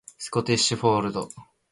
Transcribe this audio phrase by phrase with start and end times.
[0.17, 1.29] スコティッシュフォールド